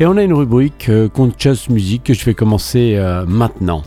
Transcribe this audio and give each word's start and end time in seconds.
Et 0.00 0.06
on 0.06 0.16
a 0.16 0.22
une 0.22 0.32
rubrique 0.32 0.88
euh, 0.88 1.08
Conscious 1.08 1.70
Music 1.70 2.02
que 2.02 2.14
je 2.14 2.24
vais 2.24 2.34
commencer 2.34 2.94
euh, 2.96 3.24
maintenant. 3.26 3.82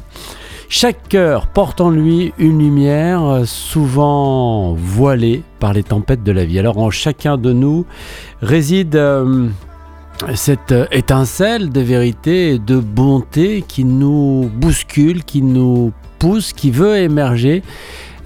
Chaque 0.70 1.08
cœur 1.08 1.48
porte 1.48 1.80
en 1.80 1.90
lui 1.90 2.34
une 2.38 2.60
lumière 2.60 3.24
euh, 3.24 3.46
souvent 3.46 4.74
voilée 4.74 5.44
par 5.60 5.72
les 5.72 5.84
tempêtes 5.84 6.24
de 6.24 6.32
la 6.32 6.44
vie. 6.44 6.60
Alors 6.60 6.78
en 6.78 6.92
chacun 6.92 7.38
de 7.38 7.54
nous 7.54 7.86
réside 8.42 8.96
euh, 8.96 9.48
cette 10.36 10.74
étincelle 10.92 11.72
de 11.72 11.80
vérité 11.80 12.54
et 12.54 12.60
de 12.60 12.78
bonté 12.80 13.64
qui 13.66 13.86
nous 13.86 14.50
bouscule, 14.54 15.24
qui 15.24 15.42
nous 15.42 15.94
pousse, 16.20 16.52
qui 16.52 16.72
veut 16.72 16.98
émerger 16.98 17.64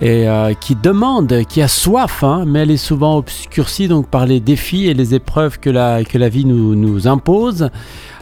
et 0.01 0.27
euh, 0.27 0.53
qui 0.53 0.75
demande, 0.75 1.43
qui 1.47 1.61
a 1.61 1.67
soif, 1.67 2.23
hein, 2.23 2.43
mais 2.47 2.61
elle 2.61 2.71
est 2.71 2.77
souvent 2.77 3.17
obscurcie 3.17 3.87
donc 3.87 4.07
par 4.07 4.25
les 4.25 4.39
défis 4.39 4.87
et 4.87 4.95
les 4.95 5.13
épreuves 5.13 5.59
que 5.59 5.69
la, 5.69 6.03
que 6.03 6.17
la 6.17 6.27
vie 6.27 6.43
nous, 6.43 6.75
nous 6.75 7.07
impose. 7.07 7.69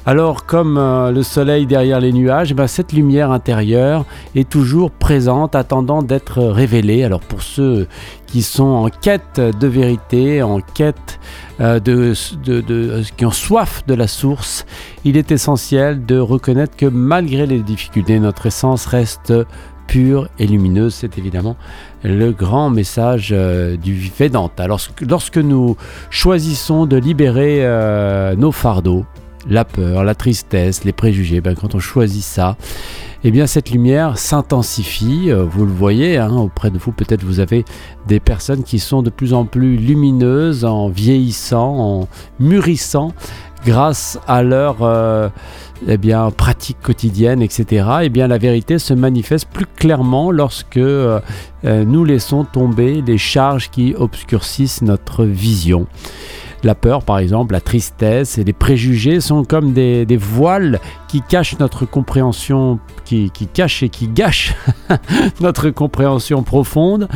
Alors 0.09 0.47
comme 0.47 0.79
euh, 0.79 1.11
le 1.11 1.21
soleil 1.21 1.67
derrière 1.67 1.99
les 1.99 2.11
nuages, 2.11 2.49
eh 2.49 2.55
ben, 2.55 2.65
cette 2.65 2.93
lumière 2.93 3.29
intérieure 3.29 4.05
est 4.33 4.49
toujours 4.49 4.89
présente, 4.89 5.53
attendant 5.53 6.01
d'être 6.01 6.41
révélée. 6.41 7.03
Alors 7.03 7.19
pour 7.19 7.43
ceux 7.43 7.87
qui 8.25 8.41
sont 8.41 8.65
en 8.65 8.89
quête 8.89 9.39
de 9.39 9.67
vérité, 9.67 10.41
en 10.41 10.61
quête 10.61 11.19
euh, 11.59 11.79
de, 11.79 12.13
qui 13.17 13.23
ont 13.23 13.29
soif 13.29 13.83
de 13.85 13.93
la 13.93 14.07
source, 14.07 14.65
il 15.05 15.15
est 15.15 15.31
essentiel 15.31 16.03
de 16.03 16.17
reconnaître 16.17 16.75
que 16.75 16.87
malgré 16.87 17.45
les 17.45 17.59
difficultés, 17.59 18.19
notre 18.19 18.47
essence 18.47 18.87
reste 18.87 19.31
pure 19.85 20.27
et 20.39 20.47
lumineuse. 20.47 20.95
C'est 20.95 21.19
évidemment 21.19 21.55
le 22.03 22.31
grand 22.31 22.71
message 22.71 23.29
euh, 23.31 23.77
du 23.77 24.11
Vedanta. 24.17 24.63
Alors, 24.63 24.81
lorsque 25.07 25.37
nous 25.37 25.77
choisissons 26.09 26.87
de 26.87 26.97
libérer 26.97 27.63
nos 28.37 28.51
fardeaux, 28.51 29.05
la 29.47 29.65
peur, 29.65 30.03
la 30.03 30.15
tristesse, 30.15 30.83
les 30.83 30.91
préjugés, 30.91 31.41
ben, 31.41 31.55
quand 31.55 31.75
on 31.75 31.79
choisit 31.79 32.23
ça, 32.23 32.57
eh 33.23 33.31
bien 33.31 33.47
cette 33.47 33.71
lumière 33.71 34.17
s'intensifie. 34.17 35.31
Euh, 35.31 35.43
Vous 35.43 35.65
le 35.65 35.71
voyez 35.71 36.17
hein, 36.17 36.35
auprès 36.35 36.71
de 36.71 36.77
vous, 36.77 36.91
peut-être 36.91 37.23
vous 37.23 37.39
avez 37.39 37.65
des 38.07 38.19
personnes 38.19 38.63
qui 38.63 38.79
sont 38.79 39.01
de 39.01 39.09
plus 39.09 39.33
en 39.33 39.45
plus 39.45 39.77
lumineuses 39.77 40.65
en 40.65 40.89
vieillissant, 40.89 41.77
en 41.77 42.07
mûrissant, 42.39 43.13
grâce 43.65 44.19
à 44.27 44.41
leur 44.41 44.77
euh, 44.81 45.29
eh 45.87 45.97
bien, 45.97 46.31
pratique 46.31 46.77
quotidienne, 46.81 47.41
etc. 47.41 47.85
Eh 48.03 48.09
bien 48.09 48.27
la 48.27 48.37
vérité 48.37 48.79
se 48.79 48.93
manifeste 48.93 49.47
plus 49.51 49.65
clairement 49.65 50.31
lorsque 50.31 50.77
euh, 50.77 51.19
nous 51.63 52.05
laissons 52.05 52.45
tomber 52.45 53.01
les 53.01 53.17
charges 53.17 53.69
qui 53.69 53.95
obscurcissent 53.97 54.81
notre 54.81 55.25
vision. 55.25 55.87
La 56.63 56.75
peur, 56.75 57.03
par 57.03 57.19
exemple, 57.19 57.53
la 57.53 57.61
tristesse 57.61 58.37
et 58.37 58.43
les 58.43 58.53
préjugés 58.53 59.21
sont 59.21 59.43
comme 59.45 59.71
des, 59.71 60.05
voiles 60.17 60.79
qui 61.07 61.21
cachent 61.21 61.57
notre 61.57 61.85
compréhension, 61.85 62.79
qui, 63.05 63.31
cachent 63.53 63.83
et 63.83 63.89
qui 63.89 64.09
gâchent 64.09 64.55
notre 65.41 65.69
compréhension 65.69 66.43
profonde. 66.43 67.07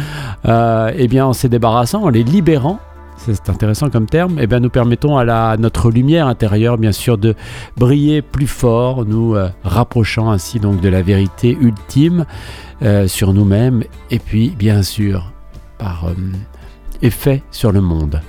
Euh, 0.45 0.91
eh 0.95 1.08
bien, 1.08 1.25
en 1.25 1.33
se 1.33 1.47
débarrassant, 1.47 2.03
en 2.03 2.09
les 2.09 2.23
libérant, 2.23 2.80
c'est 3.17 3.50
intéressant 3.50 3.89
comme 3.89 4.05
terme, 4.05 4.38
eh 4.39 4.47
bien, 4.47 4.59
nous 4.59 4.69
permettons 4.69 5.17
à, 5.17 5.57
notre 5.57 5.91
lumière 5.91 6.28
intérieure, 6.28 6.78
bien 6.78 6.91
sûr, 6.94 7.17
de 7.17 7.35
briller 7.78 8.22
plus 8.22 8.47
fort, 8.47 9.05
nous 9.05 9.35
euh, 9.35 9.50
rapprochant 9.63 10.31
ainsi 10.31 10.59
donc 10.59 10.80
de 10.81 10.89
la 10.89 11.02
vérité 11.02 11.57
ultime 11.59 12.25
euh, 12.81 13.07
sur 13.07 13.33
nous-mêmes 13.33 13.83
et 14.09 14.19
puis, 14.19 14.50
bien 14.57 14.83
sûr, 14.83 15.31
par 15.78 16.07
effet 17.02 17.44
sur 17.52 17.73
le 17.73 17.81
monde. 17.81 18.22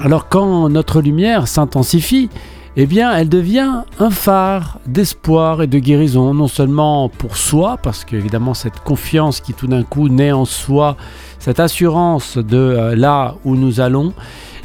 Alors 0.00 0.28
quand 0.28 0.68
notre 0.68 1.00
lumière 1.00 1.48
s'intensifie, 1.48 2.30
eh 2.76 2.86
bien 2.86 3.12
elle 3.12 3.28
devient 3.28 3.82
un 3.98 4.10
phare 4.10 4.78
d'espoir 4.86 5.60
et 5.62 5.66
de 5.66 5.80
guérison, 5.80 6.32
non 6.34 6.46
seulement 6.46 7.08
pour 7.08 7.36
soi, 7.36 7.78
parce 7.82 8.04
qu'évidemment 8.04 8.54
cette 8.54 8.78
confiance 8.78 9.40
qui 9.40 9.54
tout 9.54 9.66
d'un 9.66 9.82
coup 9.82 10.08
naît 10.08 10.30
en 10.30 10.44
soi, 10.44 10.96
cette 11.40 11.58
assurance 11.58 12.38
de 12.38 12.56
euh, 12.56 12.94
là 12.94 13.34
où 13.44 13.56
nous 13.56 13.80
allons, 13.80 14.12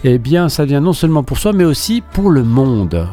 eh 0.03 0.19
bien 0.19 0.49
ça 0.49 0.65
vient 0.65 0.81
non 0.81 0.93
seulement 0.93 1.23
pour 1.23 1.39
soi, 1.39 1.51
mais 1.51 1.65
aussi 1.65 2.03
pour 2.13 2.29
le 2.29 2.43
monde. 2.43 3.07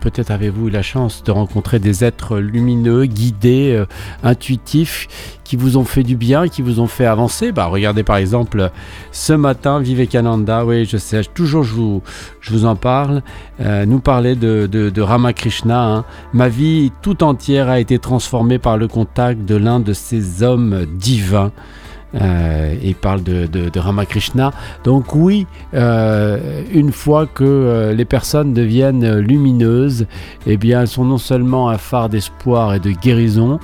Peut-être 0.00 0.30
avez-vous 0.30 0.68
eu 0.68 0.70
la 0.70 0.82
chance 0.82 1.22
de 1.22 1.30
rencontrer 1.30 1.78
des 1.78 2.04
êtres 2.04 2.38
lumineux, 2.38 3.04
guidés, 3.06 3.74
euh, 3.76 3.86
intuitifs, 4.22 5.06
qui 5.44 5.56
vous 5.56 5.76
ont 5.76 5.84
fait 5.84 6.02
du 6.02 6.16
bien, 6.16 6.48
qui 6.48 6.62
vous 6.62 6.80
ont 6.80 6.86
fait 6.86 7.06
avancer. 7.06 7.52
Bah, 7.52 7.66
regardez 7.66 8.02
par 8.02 8.16
exemple 8.16 8.70
ce 9.12 9.32
matin, 9.32 9.80
Vivekananda, 9.80 10.64
oui 10.64 10.84
je 10.86 10.96
sais, 10.96 11.22
toujours 11.24 11.62
je 11.62 11.74
vous, 11.74 12.02
je 12.40 12.52
vous 12.52 12.64
en 12.64 12.76
parle, 12.76 13.22
euh, 13.60 13.86
nous 13.86 14.00
parlait 14.00 14.36
de, 14.36 15.00
Ramakrishna. 15.00 15.82
hein. 15.82 16.04
Ma 16.32 16.48
vie 16.48 16.92
tout 17.02 17.22
entière 17.22 17.68
a 17.68 17.80
été 17.80 17.98
transformée 17.98 18.58
par 18.58 18.76
le 18.76 18.88
contact 18.88 19.44
de 19.44 19.56
l'un 19.56 19.80
de 19.80 19.92
ces 19.92 20.42
hommes 20.42 20.86
divins. 20.98 21.52
Euh, 22.14 22.74
il 22.82 22.94
parle 22.94 23.22
de, 23.22 23.78
Ramakrishna. 23.78 24.52
Donc 24.84 25.14
oui, 25.14 25.46
euh, 25.74 26.62
une 26.72 26.92
fois 26.92 27.26
que 27.26 27.44
euh, 27.44 27.92
les 27.92 28.04
personnes 28.04 28.52
deviennent 28.52 29.18
lumineuses, 29.18 30.06
eh 30.46 30.56
bien 30.56 30.82
elles 30.82 30.88
sont 30.88 31.04
non 31.04 31.18
seulement 31.18 31.68
un 31.68 31.78
phare 31.78 32.08
d'espoir 32.08 32.74
et 32.74 32.80
de 32.80 32.90
guérison, 32.90 33.58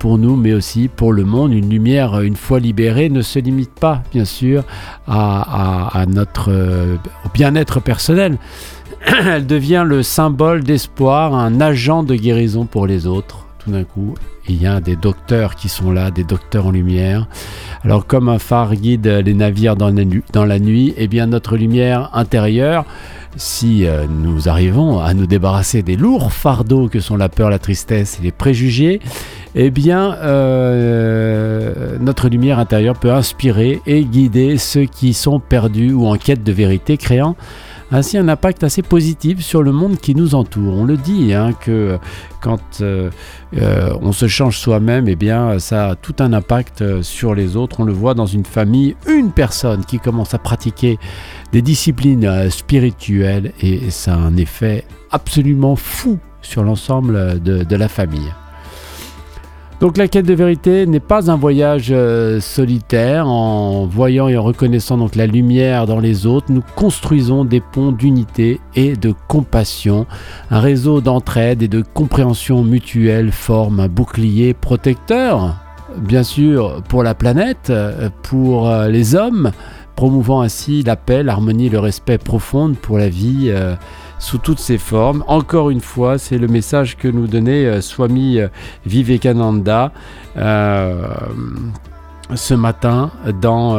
pour 0.00 0.18
nous, 0.18 0.34
mais 0.34 0.52
aussi 0.52 0.88
pour 0.88 1.12
le 1.12 1.22
monde. 1.22 1.52
Une 1.52 1.70
lumière, 1.70 2.22
une 2.22 2.34
fois 2.34 2.58
libérée, 2.58 3.08
ne 3.08 3.22
se 3.22 3.38
limite 3.38 3.70
pas, 3.70 4.02
bien 4.12 4.24
sûr, 4.24 4.64
à, 5.06 6.04
notre 6.08 6.50
au 6.50 7.28
bien-être 7.32 7.78
personnel. 7.78 8.36
Elle 9.06 9.46
devient 9.46 9.84
le 9.86 10.02
symbole 10.02 10.64
d'espoir, 10.64 11.36
un 11.36 11.60
agent 11.60 12.02
de 12.02 12.16
guérison 12.16 12.66
pour 12.66 12.88
les 12.88 13.06
autres. 13.06 13.46
Tout 13.60 13.70
d'un 13.70 13.84
coup, 13.84 14.16
il 14.50 14.62
y 14.62 14.66
a 14.66 14.80
des 14.80 14.96
docteurs 14.96 15.54
qui 15.54 15.68
sont 15.68 15.92
là, 15.92 16.10
des 16.10 16.24
docteurs 16.24 16.66
en 16.66 16.70
lumière. 16.70 17.26
Alors, 17.84 18.06
comme 18.06 18.28
un 18.28 18.38
phare 18.38 18.74
guide 18.74 19.06
les 19.06 19.34
navires 19.34 19.76
dans 19.76 19.88
la, 19.88 20.58
nuit, 20.58 20.94
eh 20.96 21.08
bien, 21.08 21.26
notre 21.26 21.56
lumière 21.56 22.10
intérieure, 22.12 22.84
si 23.36 23.86
euh, 23.86 24.06
nous 24.08 24.48
arrivons 24.48 24.98
à 24.98 25.14
nous 25.14 25.26
débarrasser 25.26 25.82
des 25.82 25.96
lourds 25.96 26.32
fardeaux 26.32 26.88
que 26.88 27.00
sont 27.00 27.16
la 27.16 27.28
peur, 27.28 27.48
la 27.48 27.60
tristesse 27.60 28.18
et 28.20 28.24
les 28.24 28.32
préjugés, 28.32 29.00
eh 29.54 29.70
bien, 29.70 30.14
euh, 30.14 31.96
notre 32.00 32.28
lumière 32.28 32.58
intérieure 32.58 32.98
peut 32.98 33.12
inspirer 33.12 33.80
et 33.86 34.04
guider 34.04 34.58
ceux 34.58 34.84
qui 34.84 35.14
sont 35.14 35.38
perdus 35.38 35.92
ou 35.92 36.06
en 36.06 36.16
quête 36.16 36.42
de 36.42 36.52
vérité, 36.52 36.96
créant 36.96 37.36
ainsi 37.92 38.18
un 38.18 38.28
impact 38.28 38.64
assez 38.64 38.82
positif 38.82 39.40
sur 39.40 39.62
le 39.62 39.72
monde 39.72 39.98
qui 39.98 40.14
nous 40.14 40.34
entoure. 40.34 40.74
On 40.74 40.84
le 40.84 40.96
dit, 40.96 41.32
hein, 41.34 41.52
que 41.52 41.98
quand 42.40 42.80
euh, 42.80 43.10
euh, 43.56 43.92
on 44.00 44.12
se 44.12 44.28
change 44.28 44.58
soi-même, 44.58 45.08
eh 45.08 45.16
bien, 45.16 45.58
ça 45.58 45.90
a 45.90 45.94
tout 45.96 46.14
un 46.20 46.32
impact 46.32 46.82
euh, 46.82 47.02
sur 47.02 47.34
les 47.34 47.56
autres. 47.56 47.80
On 47.80 47.84
le 47.84 47.92
voit 47.92 48.14
dans 48.14 48.26
une 48.26 48.44
famille, 48.44 48.96
une 49.08 49.32
personne 49.32 49.84
qui 49.84 49.98
commence 49.98 50.34
à 50.34 50.38
pratiquer 50.38 50.98
des 51.52 51.62
disciplines 51.62 52.50
spirituelles 52.50 53.52
et 53.60 53.90
ça 53.90 54.14
a 54.14 54.18
un 54.18 54.36
effet 54.36 54.84
absolument 55.10 55.76
fou 55.76 56.18
sur 56.42 56.62
l'ensemble 56.62 57.40
de 57.42 57.76
la 57.76 57.88
famille. 57.88 58.32
Donc 59.80 59.96
la 59.96 60.08
quête 60.08 60.26
de 60.26 60.34
vérité 60.34 60.84
n'est 60.84 61.00
pas 61.00 61.30
un 61.30 61.36
voyage 61.36 61.88
euh, 61.90 62.38
solitaire. 62.38 63.26
En 63.26 63.86
voyant 63.86 64.28
et 64.28 64.36
en 64.36 64.42
reconnaissant 64.42 64.98
donc 64.98 65.16
la 65.16 65.26
lumière 65.26 65.86
dans 65.86 66.00
les 66.00 66.26
autres, 66.26 66.48
nous 66.52 66.62
construisons 66.76 67.46
des 67.46 67.62
ponts 67.62 67.90
d'unité 67.90 68.60
et 68.76 68.94
de 68.94 69.14
compassion. 69.26 70.06
Un 70.50 70.60
réseau 70.60 71.00
d'entraide 71.00 71.62
et 71.62 71.68
de 71.68 71.82
compréhension 71.82 72.62
mutuelle 72.62 73.32
forme 73.32 73.80
un 73.80 73.88
bouclier 73.88 74.52
protecteur, 74.52 75.56
bien 75.96 76.24
sûr 76.24 76.82
pour 76.86 77.02
la 77.02 77.14
planète, 77.14 77.70
euh, 77.70 78.10
pour 78.22 78.68
euh, 78.68 78.86
les 78.88 79.14
hommes, 79.14 79.50
promouvant 79.96 80.42
ainsi 80.42 80.82
la 80.82 80.96
paix, 80.96 81.22
l'harmonie 81.22 81.70
le 81.70 81.78
respect 81.78 82.18
profond 82.18 82.74
pour 82.74 82.98
la 82.98 83.08
vie. 83.08 83.50
Sous 84.20 84.38
toutes 84.38 84.60
ses 84.60 84.78
formes. 84.78 85.24
Encore 85.26 85.70
une 85.70 85.80
fois, 85.80 86.18
c'est 86.18 86.38
le 86.38 86.46
message 86.46 86.96
que 86.96 87.08
nous 87.08 87.26
donnait 87.26 87.66
euh, 87.66 87.80
Swami 87.80 88.38
euh, 88.38 88.48
Vivekananda 88.86 89.92
euh, 90.36 91.08
ce 92.36 92.54
matin 92.54 93.10
dans 93.42 93.74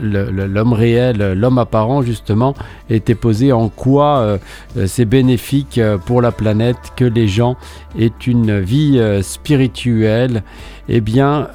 l'homme 0.00 0.72
réel, 0.72 1.32
l'homme 1.32 1.58
apparent 1.58 2.00
justement, 2.00 2.54
était 2.90 3.16
posé 3.16 3.50
en 3.50 3.68
quoi 3.68 4.38
c'est 4.86 5.04
bénéfique 5.04 5.80
pour 6.04 6.22
la 6.22 6.30
planète 6.30 6.92
que 6.94 7.04
les 7.04 7.26
gens 7.26 7.56
aient 7.98 8.12
une 8.24 8.60
vie 8.60 9.02
spirituelle. 9.20 10.44
Eh 10.88 11.00
bien, 11.00 11.48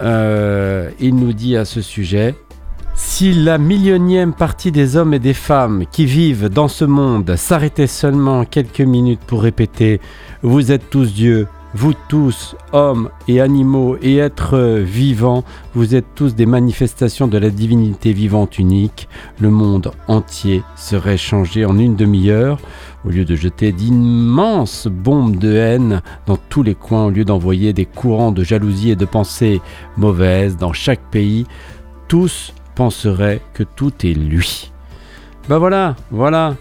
il 0.99 1.15
nous 1.15 1.31
dit 1.31 1.55
à 1.55 1.63
ce 1.63 1.79
sujet, 1.81 2.35
si 3.03 3.33
la 3.33 3.57
millionième 3.57 4.31
partie 4.31 4.71
des 4.71 4.95
hommes 4.95 5.15
et 5.15 5.19
des 5.19 5.33
femmes 5.33 5.85
qui 5.91 6.05
vivent 6.05 6.49
dans 6.49 6.67
ce 6.67 6.85
monde 6.85 7.35
s'arrêtait 7.35 7.87
seulement 7.87 8.45
quelques 8.45 8.81
minutes 8.81 9.21
pour 9.25 9.41
répéter⁇ 9.41 9.97
Vous 10.43 10.71
êtes 10.71 10.89
tous 10.91 11.11
Dieu, 11.11 11.47
vous 11.73 11.93
tous, 12.09 12.55
hommes 12.73 13.09
et 13.27 13.41
animaux 13.41 13.97
et 14.03 14.17
êtres 14.17 14.79
vivants, 14.83 15.43
vous 15.73 15.95
êtes 15.95 16.05
tous 16.13 16.35
des 16.35 16.45
manifestations 16.45 17.27
de 17.27 17.39
la 17.39 17.49
divinité 17.49 18.13
vivante 18.13 18.59
unique, 18.59 19.09
le 19.39 19.49
monde 19.49 19.91
entier 20.07 20.63
serait 20.75 21.17
changé 21.17 21.65
en 21.65 21.79
une 21.79 21.95
demi-heure. 21.95 22.59
Au 23.03 23.09
lieu 23.09 23.25
de 23.25 23.35
jeter 23.35 23.71
d'immenses 23.71 24.87
bombes 24.87 25.37
de 25.37 25.55
haine 25.55 26.01
dans 26.27 26.37
tous 26.37 26.61
les 26.61 26.75
coins, 26.75 27.07
au 27.07 27.09
lieu 27.09 27.25
d'envoyer 27.25 27.73
des 27.73 27.85
courants 27.85 28.31
de 28.31 28.43
jalousie 28.43 28.91
et 28.91 28.95
de 28.95 29.05
pensées 29.05 29.59
mauvaises 29.97 30.55
dans 30.55 30.73
chaque 30.73 31.09
pays, 31.09 31.47
tous 32.07 32.53
penseraient 32.75 33.41
que 33.53 33.63
tout 33.63 33.93
est 34.05 34.13
lui. 34.13 34.71
Ben 35.49 35.57
voilà, 35.57 35.95
voilà, 36.11 36.55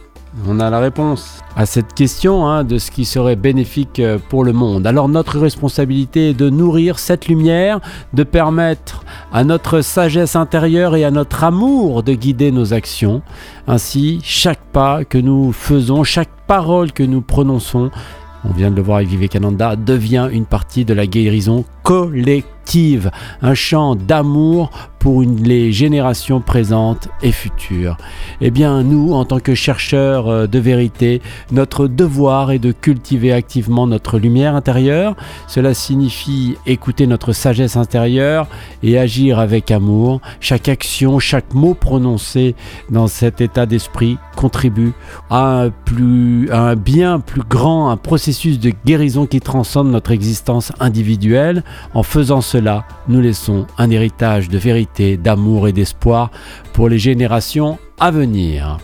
on 0.47 0.61
a 0.61 0.71
la 0.71 0.79
réponse 0.79 1.41
à 1.57 1.67
cette 1.67 1.93
question 1.93 2.47
hein, 2.47 2.62
de 2.62 2.79
ce 2.79 2.91
qui 2.91 3.05
serait 3.05 3.37
bénéfique 3.37 3.99
euh, 3.99 4.19
pour 4.29 4.45
le 4.45 4.53
monde. 4.53 4.87
Alors 4.87 5.09
notre 5.09 5.39
responsabilité 5.39 6.31
est 6.31 6.35
de 6.35 6.49
nourrir 6.49 6.99
cette 6.99 7.27
lumière, 7.27 7.81
de 8.12 8.23
permettre 8.23 9.05
à 9.33 9.43
notre 9.43 9.81
sagesse 9.81 10.37
intérieure 10.37 10.95
et 10.95 11.05
à 11.05 11.11
notre 11.11 11.43
amour 11.43 12.03
de 12.03 12.15
guider 12.15 12.53
nos 12.53 12.73
actions. 12.73 13.23
Ainsi, 13.67 14.21
chaque 14.23 14.65
pas 14.73 15.05
que 15.05 15.19
nous 15.19 15.53
faisons, 15.53 16.05
chaque 16.05 16.31
parole 16.47 16.93
que 16.93 17.03
nous 17.03 17.23
prononçons, 17.23 17.91
on 18.45 18.53
vient 18.53 18.71
de 18.71 18.77
le 18.77 18.83
voir 18.83 18.99
avec 18.99 19.09
Vivekananda, 19.09 19.77
devient 19.77 20.29
une 20.33 20.47
partie 20.47 20.85
de 20.85 20.95
la 20.95 21.06
guérison 21.06 21.65
collective, 21.82 23.11
un 23.43 23.55
chant 23.55 23.97
d'amour 23.97 24.71
pour 25.00 25.23
les 25.23 25.73
générations 25.73 26.43
présentes 26.43 27.09
et 27.23 27.32
futures. 27.32 27.97
Eh 28.43 28.50
bien, 28.50 28.82
nous, 28.82 29.15
en 29.15 29.25
tant 29.25 29.41
que 29.41 29.55
chercheurs 29.55 30.29
euh, 30.29 30.47
de 30.47 30.59
vérité, 30.59 31.23
notre 31.50 31.88
devoir 31.88 32.53
est 32.53 32.59
de 32.59 32.71
cultiver 32.71 33.32
activement 33.32 33.87
notre 33.87 34.19
lumière 34.19 34.55
intérieure. 34.55 35.17
Cela 35.49 35.73
signifie 35.73 36.56
écouter 36.67 37.06
notre 37.06 37.32
sagesse 37.32 37.77
intérieure 37.77 38.47
et 38.82 38.99
agir 38.99 39.38
avec 39.38 39.71
amour. 39.71 40.21
Chaque 40.38 40.69
action, 40.69 41.19
chaque 41.19 41.55
mot 41.55 41.73
prononcé 41.73 42.55
dans 42.91 43.06
cet 43.06 43.41
état 43.41 43.65
d'esprit 43.65 44.19
contribue 44.37 44.93
à 45.31 45.62
un, 45.62 45.71
plus, 45.71 46.50
à 46.50 46.61
un 46.61 46.77
bien 46.77 47.21
plus 47.21 47.43
grand, 47.43 47.88
un 47.88 47.97
processus 47.97 48.61
de 48.61 48.73
guérison 48.85 49.25
qui 49.25 49.41
transcende 49.41 49.91
notre 49.91 50.11
existence 50.11 50.73
individuelle. 50.79 51.65
En 51.94 52.02
faisant 52.02 52.40
cela, 52.40 52.84
nous 53.08 53.20
laissons 53.20 53.67
un 53.78 53.90
héritage 53.90 54.49
de 54.49 54.58
vérité 54.58 55.17
d'amour 55.17 55.69
et 55.69 55.72
d'espoir 55.72 56.31
pour 56.72 56.88
les 56.88 56.99
générations 56.99 57.78
à 57.99 58.11
venir. 58.11 58.78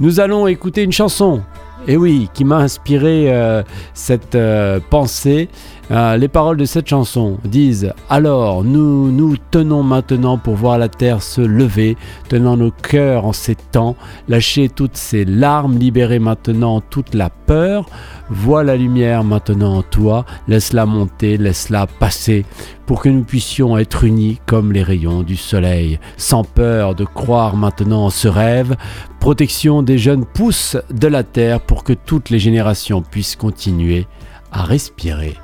Nous 0.00 0.20
allons 0.20 0.46
écouter 0.46 0.82
une 0.82 0.92
chanson, 0.92 1.42
et 1.88 1.96
oui, 1.96 2.28
qui 2.32 2.44
m'a 2.44 2.58
inspiré 2.58 3.32
euh, 3.32 3.62
cette 3.94 4.34
euh, 4.34 4.78
pensée. 4.90 5.48
Euh, 5.92 6.16
les 6.16 6.28
paroles 6.28 6.56
de 6.56 6.64
cette 6.64 6.88
chanson 6.88 7.38
disent 7.44 7.92
Alors 8.08 8.64
nous 8.64 9.12
nous 9.12 9.36
tenons 9.50 9.82
maintenant 9.82 10.38
pour 10.38 10.54
voir 10.54 10.78
la 10.78 10.88
terre 10.88 11.22
se 11.22 11.42
lever, 11.42 11.98
tenant 12.30 12.56
nos 12.56 12.70
cœurs 12.70 13.26
en 13.26 13.34
ces 13.34 13.56
temps, 13.56 13.94
lâcher 14.26 14.70
toutes 14.70 14.96
ces 14.96 15.26
larmes, 15.26 15.76
libérer 15.76 16.18
maintenant 16.18 16.80
toute 16.80 17.12
la 17.12 17.28
peur. 17.28 17.84
Vois 18.30 18.64
la 18.64 18.76
lumière 18.76 19.22
maintenant 19.22 19.76
en 19.76 19.82
toi, 19.82 20.24
laisse-la 20.48 20.86
monter, 20.86 21.36
laisse-la 21.36 21.86
passer, 21.86 22.46
pour 22.86 23.02
que 23.02 23.10
nous 23.10 23.24
puissions 23.24 23.76
être 23.76 24.04
unis 24.04 24.40
comme 24.46 24.72
les 24.72 24.82
rayons 24.82 25.22
du 25.22 25.36
soleil, 25.36 26.00
sans 26.16 26.42
peur 26.42 26.94
de 26.94 27.04
croire 27.04 27.54
maintenant 27.54 28.06
en 28.06 28.10
ce 28.10 28.28
rêve, 28.28 28.76
protection 29.20 29.82
des 29.82 29.98
jeunes 29.98 30.24
pousses 30.24 30.78
de 30.90 31.08
la 31.08 31.22
terre 31.22 31.60
pour 31.60 31.84
que 31.84 31.92
toutes 31.92 32.30
les 32.30 32.38
générations 32.38 33.02
puissent 33.02 33.36
continuer 33.36 34.06
à 34.52 34.62
respirer. 34.62 35.34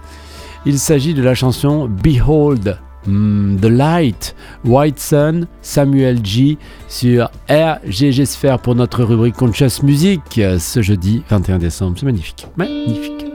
Il 0.67 0.79
s'agit 0.79 1.15
de 1.15 1.23
la 1.23 1.35
chanson 1.35 1.89
Behold 1.89 2.79
hmm, 3.07 3.57
The 3.59 3.67
Light, 3.67 4.35
White 4.65 4.99
Sun, 4.99 5.47
Samuel 5.63 6.25
G 6.25 6.59
sur 6.89 7.31
RGG 7.49 8.25
Sphere 8.25 8.59
pour 8.59 8.75
notre 8.75 9.05
rubrique 9.05 9.37
Conscious 9.37 9.83
Music 9.83 10.21
ce 10.59 10.83
jeudi 10.83 11.23
21 11.29 11.59
décembre. 11.59 11.97
C'est 11.99 12.07
magnifique, 12.07 12.47
magnifique. 12.57 13.28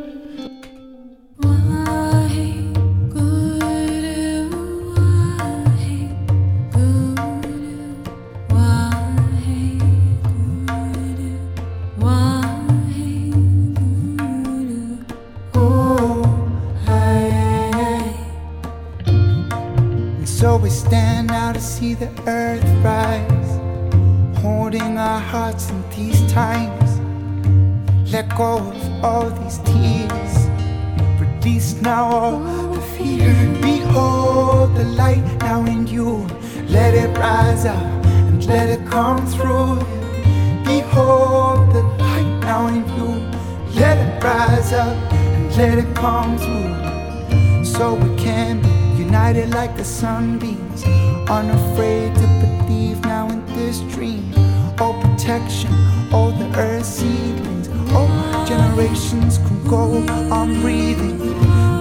These 26.13 26.31
times. 26.31 26.99
Let 28.11 28.29
go 28.37 28.57
of 28.59 29.03
all 29.03 29.29
these 29.29 29.57
tears, 29.59 30.33
release 31.19 31.73
now 31.81 32.05
all 32.05 32.39
the 32.73 32.81
fear. 32.81 33.33
Behold 33.61 34.75
the 34.75 34.83
light 34.83 35.23
now 35.39 35.65
in 35.65 35.87
you, 35.87 36.27
let 36.69 36.93
it 36.93 37.17
rise 37.17 37.65
up 37.65 38.05
and 38.05 38.45
let 38.45 38.69
it 38.69 38.87
come 38.87 39.25
through. 39.27 39.77
Behold 40.63 41.71
the 41.73 41.83
light 41.99 42.39
now 42.41 42.67
in 42.67 42.85
you, 42.97 43.09
let 43.73 43.97
it 43.97 44.23
rise 44.23 44.73
up 44.73 45.13
and 45.13 45.55
let 45.57 45.77
it 45.79 45.95
come 45.95 46.37
through. 46.37 47.65
So 47.65 47.95
we 47.95 48.15
can 48.15 48.61
be 48.61 49.03
united 49.03 49.49
like 49.49 49.75
the 49.75 49.83
sunbeams 49.83 50.83
unafraid 51.29 52.13
to 52.15 52.27
believe 52.41 53.01
now 53.01 53.27
in 53.29 53.43
this 53.55 53.79
dream. 53.93 54.32
Protection, 55.23 55.73
all 56.11 56.31
the 56.31 56.53
earth 56.59 56.85
seedlings, 56.85 57.69
all 57.93 58.09
generations 58.45 59.37
can 59.37 59.63
go 59.69 60.05
on 60.29 60.59
breathing. 60.59 61.17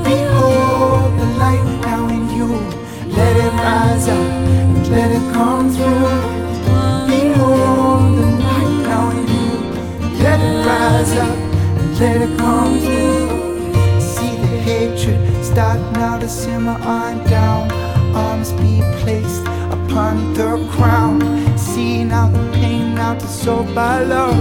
Behold 0.05 1.19
the 1.19 1.27
light 1.43 1.81
now 1.83 2.07
in 2.07 2.31
you. 2.37 2.47
Let 3.11 3.37
it 3.37 3.53
rise 3.55 4.07
up 4.07 4.17
and 4.17 4.89
let 4.93 5.11
it 5.11 5.35
come 5.35 5.69
through. 5.73 6.07
Behold 7.11 8.17
the 8.17 8.27
light 8.47 8.87
now 8.87 9.11
in 9.11 9.27
you. 9.27 10.23
Let 10.23 10.39
it 10.39 10.65
rise 10.65 11.13
up 11.17 11.37
and 11.37 11.99
let 11.99 12.23
it 12.23 12.39
come 12.39 12.79
through. 12.79 14.01
See 14.01 14.37
the 14.37 14.57
hatred 14.71 15.45
start 15.45 15.81
now 15.95 16.17
to 16.17 16.29
simmer 16.29 16.79
on 16.81 17.25
down 17.29 17.82
arms 18.15 18.53
be 18.53 18.81
placed 19.03 19.43
upon 19.71 20.35
the 20.35 20.67
crown. 20.73 21.21
See 21.59 22.05
now 22.05 22.29
the 22.31 22.53
pain 22.53 22.95
now 22.95 23.15
to 23.15 23.27
soul 23.27 23.65
by 23.75 24.03
love. 24.03 24.37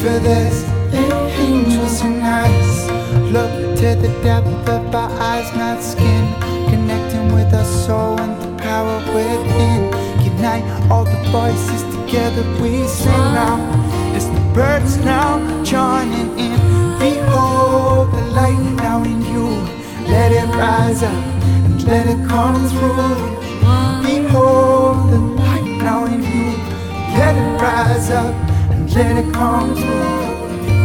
For 0.00 0.18
this, 0.18 0.64
angels 0.92 2.00
and 2.02 2.22
eyes. 2.22 2.90
Look 3.32 3.52
to 3.80 3.94
the 4.02 4.12
depth 4.22 4.68
of 4.68 4.94
our 4.94 5.10
eyes, 5.20 5.48
not 5.56 5.82
skin. 5.82 6.24
Connecting 6.70 7.32
with 7.34 7.52
our 7.54 7.64
soul 7.64 8.18
and 8.20 8.34
the 8.42 8.62
power 8.62 8.98
within. 9.14 9.80
Unite 10.24 10.64
all 10.90 11.04
the 11.04 11.20
voices 11.30 11.82
together, 11.94 12.42
we 12.60 12.86
sing 12.86 13.24
now. 13.34 13.58
It's 14.14 14.26
the 14.26 14.40
birds 14.54 14.96
now 14.98 15.38
joining 15.62 16.38
in. 16.38 16.58
Behold 16.98 18.12
the 18.12 18.22
light 18.38 18.62
now 18.76 19.02
in 19.02 19.22
you. 19.22 19.48
Let 20.08 20.32
it 20.32 20.48
rise 20.56 21.02
up 21.02 21.41
let 21.84 22.06
it 22.06 22.28
come 22.28 22.68
through. 22.68 23.42
Behold 24.02 25.10
the 25.10 25.18
light 25.40 25.64
now 25.78 26.04
in 26.06 26.22
you. 26.22 26.50
Let 27.18 27.34
it 27.36 27.60
rise 27.60 28.10
up 28.10 28.34
and 28.70 28.92
let 28.94 29.24
it 29.24 29.32
come 29.32 29.74
through. 29.74 30.32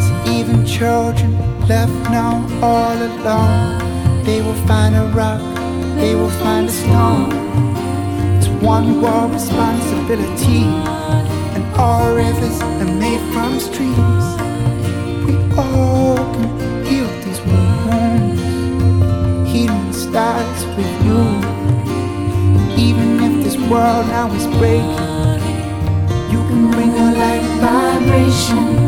So 0.05 0.31
even 0.31 0.65
children 0.65 1.31
left 1.67 1.93
now 2.09 2.33
all 2.61 2.97
alone, 2.97 4.23
they 4.23 4.41
will 4.41 4.61
find 4.65 4.95
a 4.95 5.05
rock, 5.15 5.41
they 5.97 6.15
will 6.15 6.35
find 6.41 6.67
a 6.67 6.71
stone. 6.71 7.31
It's 8.37 8.47
one 8.63 9.01
world 9.01 9.33
responsibility, 9.33 10.63
and 11.55 11.63
all 11.75 12.15
rivers 12.15 12.61
are 12.61 12.93
made 13.03 13.21
from 13.33 13.59
streams. 13.59 14.16
Now 24.07 24.31
is 24.31 24.47
breaking, 24.57 25.41
you 26.31 26.39
can 26.47 26.71
bring 26.71 26.91
a 26.91 27.11
light 27.13 27.43
vibration. 27.59 28.86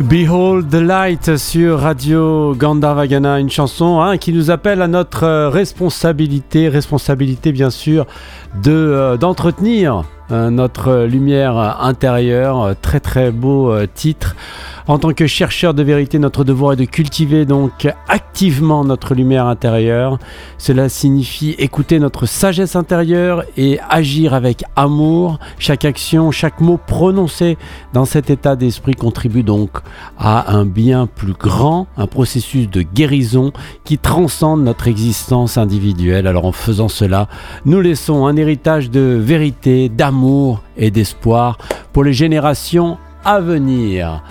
Behold 0.00 0.68
the 0.68 0.74
Light 0.74 1.36
sur 1.38 1.80
Radio 1.80 2.54
Gandharvagana, 2.54 3.40
une 3.40 3.50
chanson 3.50 4.00
hein, 4.00 4.18
qui 4.18 4.32
nous 4.34 4.50
appelle 4.50 4.82
à 4.82 4.88
notre 4.88 5.24
euh, 5.24 5.48
responsabilité, 5.48 6.68
responsabilité 6.68 7.50
bien 7.50 7.70
sûr 7.70 8.06
de 8.62 8.72
euh, 8.72 9.16
d'entretenir 9.16 9.96
euh, 9.96 10.02
notre 10.30 11.04
lumière 11.04 11.82
intérieure. 11.82 12.74
Très 12.82 13.00
très 13.00 13.30
beau 13.30 13.74
titre. 13.94 14.36
En 14.88 15.00
tant 15.00 15.12
que 15.12 15.26
chercheur 15.26 15.74
de 15.74 15.82
vérité, 15.82 16.20
notre 16.20 16.44
devoir 16.44 16.74
est 16.74 16.76
de 16.76 16.84
cultiver 16.84 17.44
donc 17.44 17.88
activement 18.06 18.84
notre 18.84 19.14
lumière 19.14 19.46
intérieure. 19.46 20.20
Cela 20.58 20.88
signifie 20.88 21.56
écouter 21.58 21.98
notre 21.98 22.26
sagesse 22.26 22.76
intérieure 22.76 23.42
et 23.56 23.80
agir 23.90 24.32
avec 24.32 24.62
amour. 24.76 25.40
Chaque 25.58 25.84
action, 25.84 26.30
chaque 26.30 26.60
mot 26.60 26.78
prononcé 26.78 27.58
dans 27.94 28.04
cet 28.04 28.30
état 28.30 28.54
d'esprit 28.54 28.94
contribue 28.94 29.42
donc 29.42 29.70
à 30.18 30.54
un 30.54 30.64
bien 30.64 31.08
plus 31.08 31.32
grand, 31.32 31.88
un 31.96 32.06
processus 32.06 32.70
de 32.70 32.82
guérison 32.82 33.52
qui 33.82 33.98
transcende 33.98 34.62
notre 34.62 34.86
existence 34.86 35.58
individuelle. 35.58 36.28
Alors 36.28 36.44
en 36.44 36.52
faisant 36.52 36.88
cela, 36.88 37.26
nous 37.64 37.80
laissons 37.80 38.24
un 38.24 38.36
héritage 38.36 38.88
de 38.90 39.18
vérité, 39.20 39.88
et 40.76 40.90
d'espoir 40.90 41.58
pour 41.92 42.04
les 42.04 42.12
générations 42.12 42.98
à 43.24 43.40
venir. 43.40 44.22